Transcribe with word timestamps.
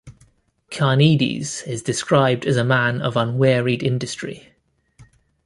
Carneades 0.71 1.61
is 1.67 1.83
described 1.83 2.47
as 2.47 2.57
a 2.57 2.63
man 2.63 3.03
of 3.03 3.15
unwearied 3.15 3.83
industry. 3.83 4.51